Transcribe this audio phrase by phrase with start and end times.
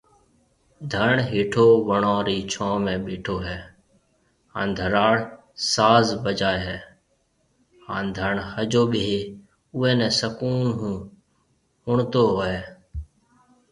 [0.91, 3.57] ڌڻ هيٺو وڻون رِي ڇون ۾ ٻيٺو هي
[4.53, 5.15] هان ڌراڙ
[5.73, 6.77] ساز بجاوي هي
[7.85, 9.17] هان ڌڻ ۿجو ٻيۿي
[9.75, 10.95] اوئي ني سُڪون ۿوڻ
[11.87, 12.57] ۿڻتو هوئي